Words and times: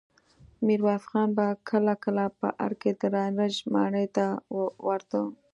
ميرويس 0.65 1.03
خان 1.09 1.27
به 1.37 1.45
کله 1.69 1.93
کله 2.03 2.25
په 2.39 2.47
ارګ 2.65 2.77
کې 2.81 2.91
د 2.99 3.03
نارنج 3.15 3.55
ماڼۍ 3.73 4.05
ته 4.15 4.25
ورته. 4.87 5.19